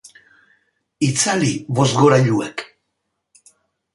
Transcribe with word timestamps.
Itzali 1.07 1.51
bozgorailuak. 1.79 2.63